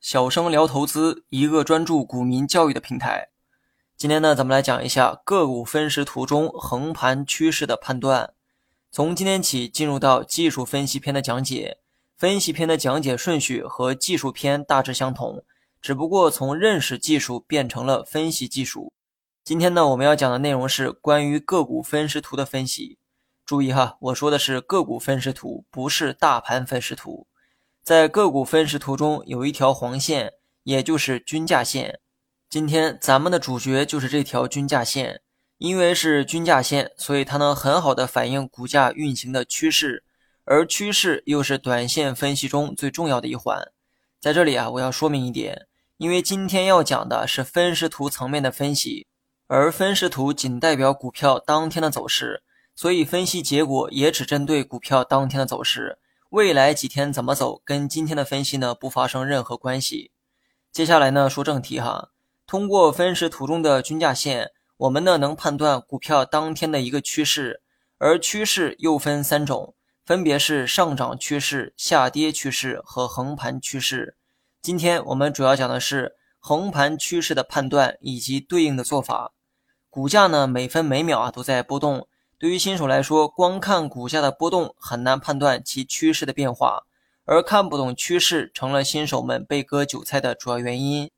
[0.00, 3.28] 小生聊投资，一个专注股民教育的平台。
[3.96, 8.34] 今天呢，咱们来讲一下个股分时图中横盘趋势的判断。
[8.90, 11.78] 从今天起，进入到技术分析篇的讲解。
[12.16, 15.44] 分析篇的讲解顺序和技术篇大致相同，
[15.80, 18.92] 只不过从认识技术变成了分析技术。
[19.44, 22.98] 今天呢，我们要讲的内容是关于个股分时图的分析。
[23.46, 27.28] 注意哈，我说的是个股分时图，不是大盘分时图。
[27.84, 30.32] 在个股分时图中有一条黄线，
[30.64, 32.00] 也就是均价线。
[32.50, 35.20] 今天咱们的主角就是这条均价线，
[35.58, 40.02] 因为是均价线，所以它能很好的反映股价运行的趋势，
[40.42, 43.62] 而趋势又是短线分析中最重要的一环。
[44.20, 49.06] 在这里啊，我要说明一点，因为今天要讲的是分时图层面的分析，
[49.46, 52.42] 而分时图仅代表股票当天的走势。
[52.76, 55.98] 所以分析结果也只针对股票当天的走势，
[56.28, 60.10] 未来几天怎么走跟今天的分析呢不发生任何关系。
[60.70, 62.10] 接下来呢说正题哈，
[62.46, 67.62] 通过分时图中的均价线，我们呢能判断股票当天的一个趋势，
[67.96, 69.74] 而趋势又分三种，
[70.04, 74.18] 分别是上涨趋势、下跌趋势和横盘趋势。
[74.60, 79.32] 今天我们主要讲的是横盘趋势的判断以及对应的做法。
[79.88, 82.06] 股价呢每分每秒啊都在波动。
[82.38, 86.82] 对于新手来说，光看股价的波动很难判断其趋势的变化，
[87.24, 91.10] 而看不懂趋势成了新手们被割韭菜的主要原因。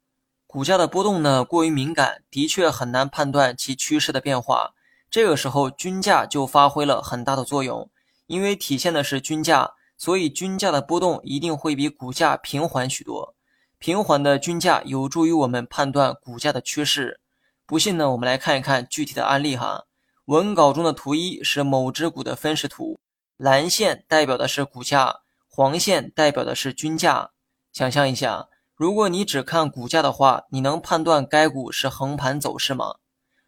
[0.46, 4.74] 股价的波动呢过于敏感，的确很难判断其趋势的变化。
[5.10, 7.90] 这个时候均价就发挥了很大的作用，
[8.28, 13.34] 因为体现的是均价，所以均价的波动一定会比股价平缓许多。
[13.80, 17.18] 平缓的均价有助于我们判断股价的趋势。
[17.66, 19.86] 不信呢，我们来看一看具体的案例哈。
[20.28, 23.00] 文稿中的图一是某只股的分时图，
[23.38, 27.30] 蓝线代表的是股价，黄线代表的是均价。
[27.72, 32.96] 想象一下，如果你只看股价的话，你能判断该股是横盘走势吗？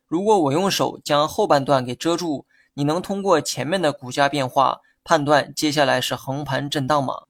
[0.07, 7.25] 如果我用手将后半段给遮住，你能通过前面的股价变化判断接下来是横盘震荡吗？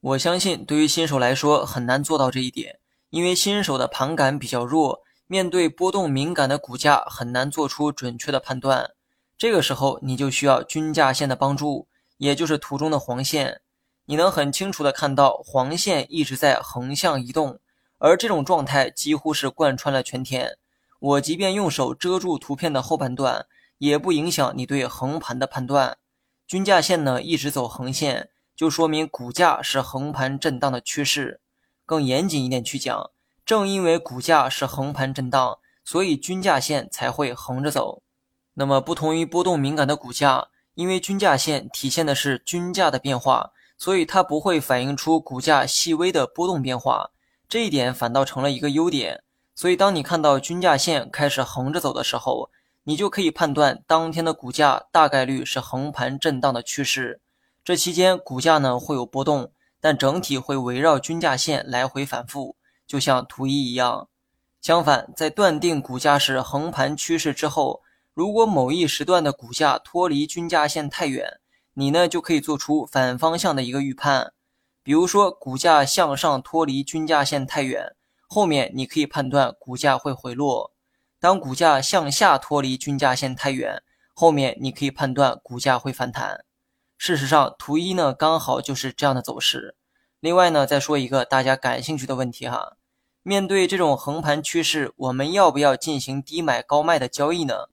[0.00, 2.80] 我相信对于新手来说很难做到这一点，
[3.10, 8.90] 因为新手的盘感比较弱，面对波动敏感的股价很难做出准确的判断。
[9.38, 13.60] 这个时候你就需要均价线的帮助，也就是图中的黄线。
[14.06, 17.58] 你能很清楚的看到黄线一直在横向移动，
[17.98, 20.56] 而这种状态几乎是贯穿了全天。
[20.98, 23.46] 我即便用手遮住图片的后半段，
[23.78, 25.98] 也不影响你对横盘的判断。
[26.46, 31.40] 均价线呢一直走横线，就说明股价是横盘震荡的趋势。
[31.84, 33.10] 更严谨一点去讲，
[33.44, 38.02] 正因为股价是横盘震荡，所以均价线才会横着走。
[38.58, 47.10] 那么，不同于波动敏感的股价，因为均价线体现的是均价的变化，所以它不会反映出股价细微的波动变化。
[47.46, 49.22] 这一点反倒成了一个优点。
[49.54, 52.48] 所以，当你看到均价线开始横着走的时候，
[52.84, 57.20] 你就可以判断当天的股价大概率是横盘震荡的趋势。
[57.62, 59.52] 这期间，股价呢会有波动，
[59.82, 62.56] 但整体会围绕均价线来回反复，
[62.86, 64.08] 就像图一一样。
[64.62, 67.82] 相反，在断定股价是横盘趋势之后，
[68.16, 71.38] 如果某一时段的股价脱离均价线太远，
[71.74, 74.32] 你呢就可以做出反方向的一个预判。
[74.82, 77.94] 比如说，股价向上脱离均价线太远，
[78.26, 80.72] 后面你可以判断股价会回落；
[81.20, 83.82] 当股价向下脱离均价线太远，
[84.14, 86.42] 后面你可以判断股价会反弹。
[86.96, 89.76] 事实上，图一呢刚好就是这样的走势。
[90.20, 92.78] 另外呢，再说一个大家感兴趣的问题哈：
[93.22, 97.66] 面对这种横盘趋势，我们要不要进行低买高卖的交易呢？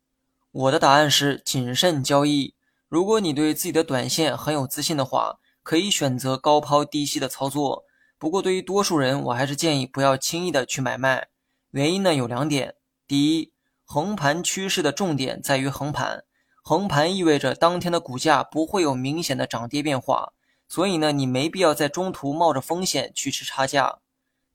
[0.54, 2.54] 我的答案是谨慎交易。
[2.88, 7.86] 如果你对自己的短线很有自信的话，可以选择高抛低吸的操作。
[8.20, 11.30] 不过，对于多数人，我还是建议不要轻易的去买卖。
[11.72, 12.76] 原因呢有两点：
[13.08, 13.52] 第一，
[13.84, 16.24] 横盘趋势的重点在于横盘，
[16.62, 20.34] 横盘意味着当天的股价不会有明显的涨跌变化，
[20.70, 23.98] 所以呢，你没必要在中途冒着风险去吃差价。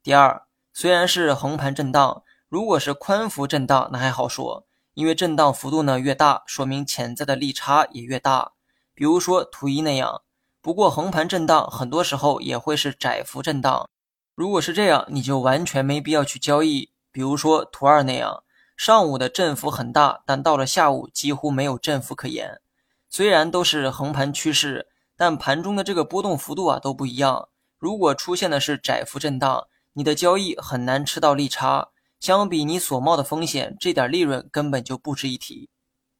[0.00, 4.67] 第二，虽然是横盘震荡，如果是宽幅震荡，那还好说。
[4.98, 8.50] 因为震荡幅度呢越大，说明潜在的利差也越大。
[8.96, 10.22] 比如说图一那样。
[10.60, 13.88] 不过横盘震荡很多时候也会是窄幅震荡。
[14.34, 16.90] 如果是这样，你就完全没必要去交易。
[17.12, 18.42] 比如说图二那样，
[18.76, 22.60] 上午的振幅很大，但到了下午几乎没有振幅可言。
[23.08, 27.48] 虽然都是横盘趋势，但盘中的这个波动幅度啊都不一样。
[27.78, 31.90] 如果出现的是窄幅震荡，你的交易很难吃到利差。
[32.20, 35.68] 相比你所冒的风险，这点利润根本就不值一提。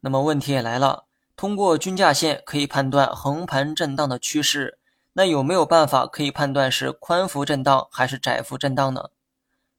[0.01, 1.07] 那么问题也来了，
[1.37, 4.79] 通过均价线可以判断横盘震荡的趋势，
[5.15, 9.11] 那有没有办法可以判断是宽幅震荡还是窄幅震荡呢？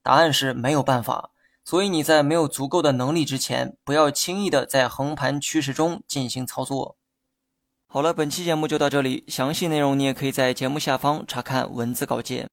[0.03, 1.31] 答案是没有办法。
[1.65, 6.97] 所以你在没有足够的能力之前，不要轻易的在横盘趋势中进行操作。
[7.85, 12.49] 好了，本期节目就到这里，详细内容你也可以在节目下方查看文字稿件。